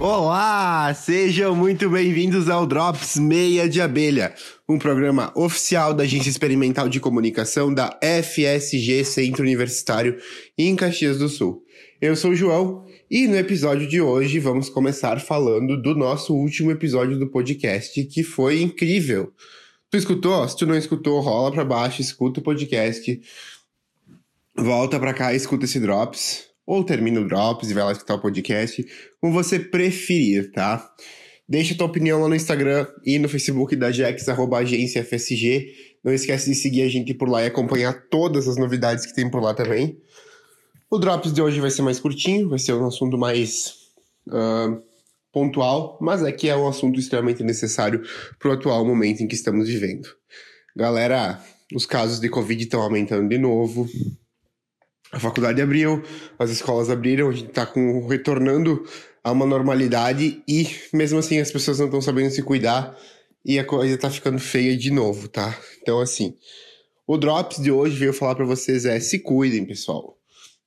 Olá, 0.00 0.94
sejam 0.94 1.54
muito 1.54 1.90
bem-vindos 1.90 2.48
ao 2.48 2.66
Drops 2.66 3.18
Meia 3.18 3.68
de 3.68 3.82
Abelha, 3.82 4.34
um 4.66 4.78
programa 4.78 5.30
oficial 5.36 5.92
da 5.92 6.04
Agência 6.04 6.30
Experimental 6.30 6.88
de 6.88 6.98
Comunicação 6.98 7.72
da 7.72 7.98
FSG 8.00 9.04
Centro 9.04 9.42
Universitário 9.42 10.16
em 10.56 10.74
Caxias 10.74 11.18
do 11.18 11.28
Sul. 11.28 11.62
Eu 12.00 12.16
sou 12.16 12.30
o 12.30 12.34
João 12.34 12.86
e 13.10 13.28
no 13.28 13.36
episódio 13.36 13.86
de 13.86 14.00
hoje 14.00 14.38
vamos 14.38 14.70
começar 14.70 15.20
falando 15.20 15.76
do 15.76 15.94
nosso 15.94 16.34
último 16.34 16.70
episódio 16.70 17.18
do 17.18 17.30
podcast, 17.30 18.02
que 18.04 18.22
foi 18.22 18.62
incrível. 18.62 19.30
Tu 19.90 19.98
escutou? 19.98 20.48
Se 20.48 20.56
tu 20.56 20.64
não 20.64 20.78
escutou, 20.78 21.20
rola 21.20 21.52
pra 21.52 21.62
baixo, 21.62 22.00
escuta 22.00 22.40
o 22.40 22.42
podcast, 22.42 23.20
volta 24.56 24.98
pra 24.98 25.12
cá 25.12 25.34
escuta 25.34 25.66
esse 25.66 25.78
Drops 25.78 26.49
ou 26.70 26.84
termina 26.84 27.20
o 27.20 27.26
Drops 27.26 27.68
e 27.68 27.74
vai 27.74 27.82
lá 27.82 27.90
escutar 27.90 28.14
o 28.14 28.20
podcast, 28.20 28.86
como 29.20 29.32
você 29.32 29.58
preferir, 29.58 30.52
tá? 30.52 30.94
Deixa 31.48 31.74
tua 31.74 31.88
opinião 31.88 32.20
lá 32.20 32.28
no 32.28 32.34
Instagram 32.36 32.86
e 33.04 33.18
no 33.18 33.28
Facebook 33.28 33.74
da 33.74 33.90
Jex, 33.90 34.28
arroba 34.28 34.58
agência 34.58 35.02
FSG. 35.02 35.66
Não 36.04 36.12
esquece 36.12 36.48
de 36.48 36.54
seguir 36.54 36.82
a 36.82 36.88
gente 36.88 37.12
por 37.12 37.28
lá 37.28 37.42
e 37.42 37.46
acompanhar 37.46 38.06
todas 38.08 38.46
as 38.46 38.56
novidades 38.56 39.04
que 39.04 39.12
tem 39.12 39.28
por 39.28 39.42
lá 39.42 39.52
também. 39.52 40.00
O 40.88 40.96
Drops 40.96 41.32
de 41.32 41.42
hoje 41.42 41.58
vai 41.58 41.72
ser 41.72 41.82
mais 41.82 41.98
curtinho, 41.98 42.48
vai 42.48 42.60
ser 42.60 42.74
um 42.74 42.86
assunto 42.86 43.18
mais 43.18 43.74
uh, 44.28 44.80
pontual, 45.32 45.98
mas 46.00 46.22
é 46.22 46.30
que 46.30 46.48
é 46.48 46.56
um 46.56 46.68
assunto 46.68 47.00
extremamente 47.00 47.42
necessário 47.42 48.00
para 48.38 48.48
o 48.48 48.52
atual 48.52 48.86
momento 48.86 49.24
em 49.24 49.26
que 49.26 49.34
estamos 49.34 49.66
vivendo. 49.66 50.08
Galera, 50.76 51.44
os 51.74 51.84
casos 51.84 52.20
de 52.20 52.28
Covid 52.28 52.62
estão 52.62 52.80
aumentando 52.80 53.28
de 53.28 53.38
novo, 53.38 53.88
a 55.12 55.18
faculdade 55.18 55.60
abriu, 55.60 56.02
as 56.38 56.50
escolas 56.50 56.88
abriram, 56.88 57.28
a 57.28 57.32
gente 57.32 57.48
tá 57.48 57.66
com, 57.66 58.06
retornando 58.06 58.84
a 59.22 59.32
uma 59.32 59.44
normalidade 59.44 60.42
e 60.46 60.68
mesmo 60.92 61.18
assim 61.18 61.38
as 61.38 61.50
pessoas 61.50 61.78
não 61.78 61.86
estão 61.86 62.00
sabendo 62.00 62.30
se 62.30 62.42
cuidar 62.42 62.96
e 63.44 63.58
a 63.58 63.64
coisa 63.64 63.96
tá 63.98 64.08
ficando 64.08 64.38
feia 64.38 64.76
de 64.76 64.90
novo, 64.90 65.28
tá? 65.28 65.56
Então 65.82 66.00
assim, 66.00 66.34
o 67.06 67.16
Drops 67.16 67.60
de 67.60 67.72
hoje 67.72 67.96
veio 67.96 68.12
falar 68.12 68.34
para 68.34 68.44
vocês 68.44 68.84
é 68.84 69.00
se 69.00 69.18
cuidem, 69.18 69.64
pessoal. 69.64 70.16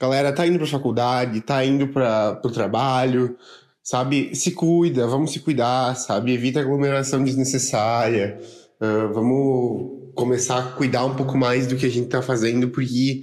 Galera, 0.00 0.32
tá 0.32 0.46
indo 0.46 0.58
pra 0.58 0.66
faculdade, 0.66 1.40
tá 1.40 1.64
indo 1.64 1.88
para 1.88 2.34
pro 2.34 2.50
trabalho, 2.50 3.36
sabe? 3.82 4.34
Se 4.34 4.50
cuida, 4.50 5.06
vamos 5.06 5.32
se 5.32 5.38
cuidar, 5.38 5.94
sabe? 5.94 6.32
Evita 6.32 6.60
aglomeração 6.60 7.22
desnecessária. 7.22 8.40
Uh, 8.80 9.12
vamos 9.12 10.12
começar 10.14 10.58
a 10.58 10.72
cuidar 10.72 11.04
um 11.04 11.14
pouco 11.14 11.38
mais 11.38 11.66
do 11.66 11.76
que 11.76 11.86
a 11.86 11.90
gente 11.90 12.08
tá 12.08 12.20
fazendo, 12.20 12.68
porque 12.68 13.22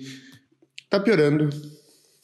tá 0.91 0.99
piorando 0.99 1.49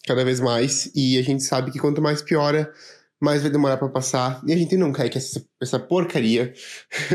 cada 0.05 0.23
vez 0.25 0.41
mais 0.41 0.91
e 0.93 1.17
a 1.17 1.21
gente 1.21 1.41
sabe 1.41 1.71
que 1.71 1.79
quanto 1.79 2.01
mais 2.01 2.21
piora, 2.21 2.71
mais 3.19 3.41
vai 3.41 3.49
demorar 3.49 3.77
para 3.77 3.87
passar. 3.87 4.41
E 4.45 4.53
a 4.53 4.57
gente 4.57 4.75
não 4.75 4.91
quer 4.91 5.09
que 5.09 5.17
essa, 5.17 5.43
essa 5.59 5.79
porcaria, 5.79 6.53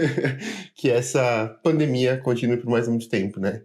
que 0.74 0.90
essa 0.90 1.48
pandemia 1.62 2.16
continue 2.16 2.56
por 2.56 2.70
mais 2.70 2.88
muito 2.88 3.08
tempo, 3.08 3.38
né? 3.38 3.62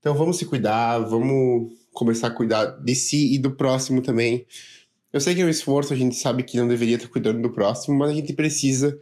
Então 0.00 0.14
vamos 0.14 0.36
se 0.36 0.46
cuidar, 0.46 0.98
vamos 0.98 1.72
começar 1.92 2.26
a 2.26 2.32
cuidar 2.32 2.66
de 2.66 2.94
si 2.94 3.34
e 3.34 3.38
do 3.38 3.52
próximo 3.52 4.02
também. 4.02 4.44
Eu 5.12 5.20
sei 5.20 5.34
que 5.34 5.40
é 5.40 5.44
um 5.44 5.48
esforço, 5.48 5.94
a 5.94 5.96
gente 5.96 6.16
sabe 6.16 6.42
que 6.42 6.58
não 6.58 6.68
deveria 6.68 6.96
estar 6.96 7.08
cuidando 7.08 7.40
do 7.40 7.52
próximo, 7.52 7.96
mas 7.96 8.10
a 8.10 8.14
gente 8.14 8.32
precisa 8.32 8.98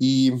e 0.00 0.32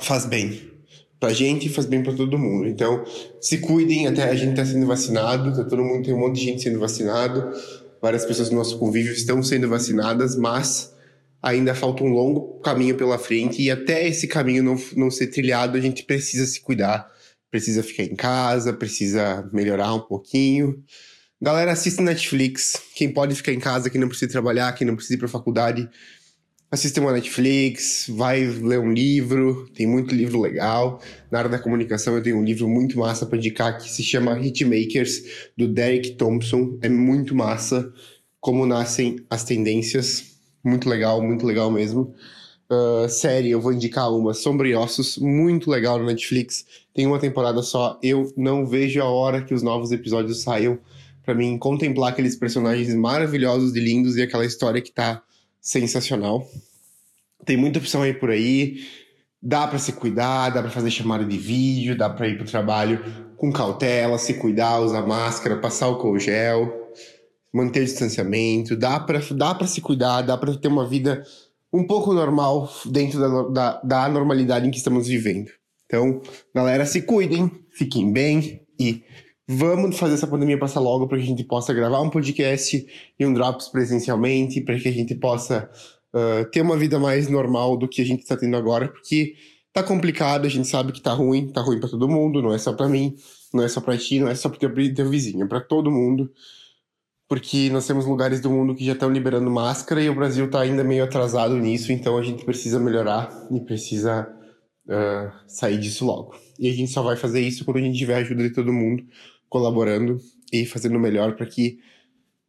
faz 0.00 0.26
bem 0.26 0.75
pra 1.18 1.32
gente 1.32 1.66
e 1.66 1.68
faz 1.68 1.86
bem 1.86 2.02
para 2.02 2.12
todo 2.12 2.38
mundo. 2.38 2.68
Então, 2.68 3.04
se 3.40 3.58
cuidem, 3.58 4.06
até 4.06 4.24
a 4.24 4.34
gente 4.34 4.56
tá 4.56 4.64
sendo 4.64 4.86
vacinado, 4.86 5.54
tá 5.54 5.64
todo 5.64 5.82
mundo, 5.82 6.04
tem 6.04 6.14
um 6.14 6.18
monte 6.18 6.36
de 6.36 6.44
gente 6.44 6.62
sendo 6.62 6.78
vacinado, 6.78 7.52
várias 8.00 8.24
pessoas 8.24 8.50
do 8.50 8.56
nosso 8.56 8.78
convívio 8.78 9.12
estão 9.12 9.42
sendo 9.42 9.68
vacinadas, 9.68 10.36
mas 10.36 10.94
ainda 11.42 11.74
falta 11.74 12.02
um 12.02 12.08
longo 12.08 12.60
caminho 12.60 12.96
pela 12.96 13.18
frente 13.18 13.62
e 13.62 13.70
até 13.70 14.06
esse 14.06 14.26
caminho 14.26 14.62
não, 14.62 14.76
não 14.96 15.10
ser 15.10 15.28
trilhado, 15.28 15.76
a 15.76 15.80
gente 15.80 16.02
precisa 16.02 16.44
se 16.44 16.60
cuidar, 16.60 17.10
precisa 17.50 17.82
ficar 17.82 18.02
em 18.02 18.16
casa, 18.16 18.72
precisa 18.72 19.48
melhorar 19.52 19.94
um 19.94 20.00
pouquinho. 20.00 20.82
Galera, 21.40 21.72
assista 21.72 22.02
Netflix. 22.02 22.80
Quem 22.94 23.12
pode 23.12 23.34
ficar 23.34 23.52
em 23.52 23.60
casa, 23.60 23.90
quem 23.90 24.00
não 24.00 24.08
precisa 24.08 24.30
trabalhar, 24.30 24.72
quem 24.72 24.86
não 24.86 24.96
precisa 24.96 25.14
ir 25.14 25.18
pra 25.18 25.28
faculdade, 25.28 25.88
assista 26.76 27.00
uma 27.00 27.12
Netflix, 27.12 28.06
vai 28.08 28.44
ler 28.44 28.78
um 28.78 28.92
livro, 28.92 29.66
tem 29.74 29.86
muito 29.86 30.14
livro 30.14 30.38
legal. 30.38 31.00
Na 31.30 31.38
área 31.38 31.50
da 31.50 31.58
comunicação 31.58 32.14
eu 32.14 32.22
tenho 32.22 32.36
um 32.36 32.44
livro 32.44 32.68
muito 32.68 32.98
massa 32.98 33.24
para 33.24 33.38
indicar 33.38 33.78
que 33.78 33.90
se 33.90 34.02
chama 34.02 34.38
Hitmakers, 34.38 35.50
do 35.56 35.66
Derek 35.66 36.12
Thompson. 36.12 36.78
É 36.82 36.88
muito 36.88 37.34
massa 37.34 37.90
como 38.38 38.66
nascem 38.66 39.16
as 39.30 39.42
tendências. 39.42 40.36
Muito 40.62 40.86
legal, 40.88 41.22
muito 41.22 41.46
legal 41.46 41.70
mesmo. 41.70 42.14
Uh, 42.70 43.08
série, 43.08 43.50
eu 43.50 43.60
vou 43.60 43.72
indicar 43.72 44.12
uma, 44.12 44.34
Sombra 44.34 44.68
e 44.68 44.74
Ossos, 44.74 45.16
muito 45.16 45.70
legal 45.70 45.98
no 45.98 46.04
Netflix. 46.04 46.66
Tem 46.92 47.06
uma 47.06 47.18
temporada 47.18 47.62
só. 47.62 47.98
Eu 48.02 48.30
não 48.36 48.66
vejo 48.66 49.00
a 49.00 49.08
hora 49.08 49.42
que 49.42 49.54
os 49.54 49.62
novos 49.62 49.92
episódios 49.92 50.42
saiam 50.42 50.78
para 51.24 51.34
mim 51.34 51.56
contemplar 51.56 52.12
aqueles 52.12 52.36
personagens 52.36 52.94
maravilhosos 52.94 53.74
e 53.74 53.80
lindos 53.80 54.16
e 54.16 54.22
aquela 54.22 54.44
história 54.44 54.82
que 54.82 54.92
tá 54.92 55.22
sensacional. 55.60 56.46
Tem 57.44 57.56
muita 57.56 57.78
opção 57.78 58.02
aí 58.02 58.14
por 58.14 58.30
aí. 58.30 58.84
Dá 59.42 59.66
para 59.66 59.78
se 59.78 59.92
cuidar, 59.92 60.50
dá 60.50 60.62
para 60.62 60.70
fazer 60.70 60.90
chamada 60.90 61.24
de 61.24 61.38
vídeo, 61.38 61.96
dá 61.96 62.10
para 62.10 62.26
ir 62.26 62.36
pro 62.36 62.46
trabalho 62.46 63.26
com 63.36 63.52
cautela, 63.52 64.18
se 64.18 64.34
cuidar, 64.34 64.80
usar 64.80 65.06
máscara, 65.06 65.58
passar 65.58 65.88
o 65.88 66.18
gel, 66.18 66.92
manter 67.52 67.82
o 67.82 67.84
distanciamento, 67.84 68.76
dá 68.76 68.98
para 68.98 69.20
dá 69.32 69.54
para 69.54 69.66
se 69.66 69.80
cuidar, 69.80 70.22
dá 70.22 70.36
para 70.36 70.56
ter 70.56 70.68
uma 70.68 70.88
vida 70.88 71.22
um 71.72 71.86
pouco 71.86 72.12
normal 72.12 72.70
dentro 72.86 73.20
da, 73.20 73.42
da, 73.42 73.80
da 73.82 74.08
normalidade 74.08 74.66
em 74.66 74.70
que 74.70 74.78
estamos 74.78 75.06
vivendo. 75.06 75.50
Então, 75.84 76.20
galera, 76.54 76.84
se 76.84 77.02
cuidem, 77.02 77.50
fiquem 77.70 78.12
bem 78.12 78.62
e 78.80 79.04
Vamos 79.48 79.96
fazer 79.96 80.14
essa 80.14 80.26
pandemia 80.26 80.58
passar 80.58 80.80
logo 80.80 81.06
para 81.06 81.18
que 81.18 81.22
a 81.22 81.26
gente 81.26 81.44
possa 81.44 81.72
gravar 81.72 82.00
um 82.00 82.10
podcast 82.10 82.84
e 83.16 83.24
um 83.24 83.32
Drops 83.32 83.68
presencialmente, 83.68 84.60
para 84.60 84.76
que 84.76 84.88
a 84.88 84.92
gente 84.92 85.14
possa 85.14 85.70
uh, 86.12 86.44
ter 86.50 86.62
uma 86.62 86.76
vida 86.76 86.98
mais 86.98 87.28
normal 87.28 87.76
do 87.76 87.86
que 87.86 88.02
a 88.02 88.04
gente 88.04 88.22
está 88.22 88.36
tendo 88.36 88.56
agora, 88.56 88.88
porque 88.88 89.36
tá 89.72 89.84
complicado, 89.84 90.46
a 90.46 90.48
gente 90.48 90.66
sabe 90.66 90.90
que 90.90 91.00
tá 91.00 91.12
ruim, 91.12 91.46
tá 91.46 91.60
ruim 91.60 91.78
para 91.78 91.88
todo 91.88 92.08
mundo, 92.08 92.42
não 92.42 92.52
é 92.52 92.58
só 92.58 92.72
para 92.72 92.88
mim, 92.88 93.14
não 93.54 93.62
é 93.62 93.68
só 93.68 93.80
para 93.80 93.96
ti, 93.96 94.18
não 94.18 94.28
é 94.28 94.34
só 94.34 94.48
para 94.48 94.58
teu, 94.58 94.94
teu 94.94 95.08
vizinho, 95.08 95.44
é 95.44 95.46
para 95.48 95.60
todo 95.60 95.92
mundo. 95.92 96.28
Porque 97.28 97.70
nós 97.70 97.86
temos 97.86 98.04
lugares 98.04 98.40
do 98.40 98.50
mundo 98.50 98.74
que 98.74 98.84
já 98.84 98.94
estão 98.94 99.10
liberando 99.10 99.48
máscara 99.48 100.02
e 100.02 100.08
o 100.08 100.14
Brasil 100.14 100.50
tá 100.50 100.60
ainda 100.60 100.82
meio 100.82 101.04
atrasado 101.04 101.56
nisso, 101.56 101.92
então 101.92 102.18
a 102.18 102.22
gente 102.22 102.44
precisa 102.44 102.80
melhorar 102.80 103.30
e 103.52 103.60
precisa 103.60 104.28
uh, 104.88 105.30
sair 105.46 105.78
disso 105.78 106.04
logo. 106.04 106.34
E 106.58 106.68
a 106.68 106.72
gente 106.72 106.90
só 106.90 107.02
vai 107.02 107.16
fazer 107.16 107.40
isso 107.40 107.64
quando 107.64 107.76
a 107.76 107.80
gente 107.80 107.96
tiver 107.96 108.14
a 108.14 108.18
ajuda 108.18 108.42
de 108.42 108.50
todo 108.50 108.72
mundo 108.72 109.04
colaborando 109.48 110.20
e 110.52 110.64
fazendo 110.64 110.96
o 110.96 111.00
melhor 111.00 111.36
para 111.36 111.46
que 111.46 111.78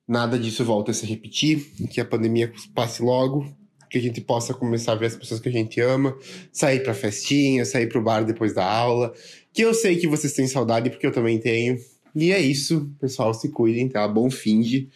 nada 0.07 0.39
disso 0.39 0.63
volte 0.63 0.91
a 0.91 0.93
se 0.93 1.05
repetir, 1.05 1.59
que 1.89 1.99
a 1.99 2.05
pandemia 2.05 2.51
passe 2.73 3.01
logo, 3.01 3.45
que 3.89 3.97
a 3.97 4.01
gente 4.01 4.21
possa 4.21 4.53
começar 4.53 4.93
a 4.93 4.95
ver 4.95 5.07
as 5.07 5.15
pessoas 5.15 5.39
que 5.39 5.49
a 5.49 5.51
gente 5.51 5.79
ama, 5.81 6.17
sair 6.51 6.81
para 6.81 6.93
festinha, 6.93 7.65
sair 7.65 7.87
para 7.87 7.99
o 7.99 8.03
bar 8.03 8.23
depois 8.23 8.53
da 8.53 8.65
aula, 8.65 9.13
que 9.53 9.61
eu 9.61 9.73
sei 9.73 9.97
que 9.97 10.07
vocês 10.07 10.33
têm 10.33 10.47
saudade 10.47 10.89
porque 10.89 11.07
eu 11.07 11.11
também 11.11 11.39
tenho. 11.39 11.77
E 12.15 12.31
é 12.31 12.39
isso, 12.39 12.91
pessoal, 12.99 13.33
se 13.33 13.49
cuidem, 13.49 13.87
tá? 13.87 14.07
Bom 14.07 14.29
fim 14.29 14.61
de 14.61 14.89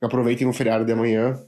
aproveitem 0.00 0.46
o 0.46 0.52
feriado 0.52 0.84
de 0.84 0.92
amanhã 0.92 1.38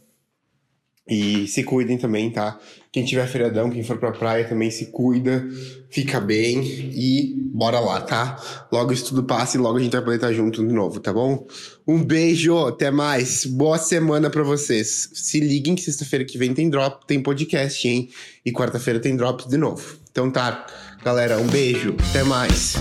e 1.09 1.47
se 1.47 1.65
cuidem 1.65 1.99
também, 1.99 2.31
tá? 2.31 2.61
Quem 2.93 3.07
tiver 3.07 3.27
feriadão, 3.27 3.71
quem 3.71 3.83
for 3.83 3.97
pra 3.97 4.13
praia 4.13 4.47
também 4.47 4.71
se 4.71 4.93
cuida, 4.93 5.49
fica 5.89 6.21
bem 6.21 6.63
e 6.63 7.35
bora 7.55 7.81
lá, 7.81 8.03
tá? 8.03 8.37
Logo 8.71 8.93
isso 8.93 9.07
tudo 9.07 9.25
passa 9.25 9.57
e 9.57 9.61
logo 9.61 9.79
a 9.79 9.81
gente 9.81 9.93
vai 9.93 10.03
poder 10.03 10.17
estar 10.17 10.31
junto 10.35 10.63
de 10.67 10.75
novo, 10.75 11.01
tá 11.01 11.11
bom? 11.11 11.47
Um 11.89 12.05
beijo, 12.05 12.55
até 12.67 12.91
mais. 12.91 13.47
Boa 13.47 13.79
semana 13.79 14.29
para 14.29 14.43
vocês. 14.43 15.09
Se 15.15 15.41
liguem 15.41 15.75
que 15.75 15.81
sexta-feira 15.81 16.23
que 16.23 16.37
vem 16.37 16.53
tem 16.53 16.69
drop, 16.69 17.07
tem 17.07 17.23
podcast, 17.23 17.89
hein? 17.89 18.11
E 18.45 18.53
quarta-feira 18.53 19.01
tem 19.01 19.17
drops 19.17 19.47
de 19.47 19.57
novo. 19.57 19.97
Então 20.11 20.31
tá, 20.31 20.67
galera, 21.03 21.39
um 21.39 21.47
beijo, 21.47 21.97
até 22.11 22.23
mais. 22.23 22.75